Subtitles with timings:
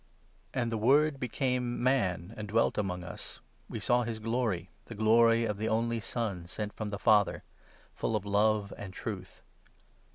[0.51, 3.35] And the Word became Man, and dwelt among us,
[3.67, 7.43] 14 (We saw his glory— the glor^of the Only Son sent from the Father),
[7.93, 9.43] Full of love and truth.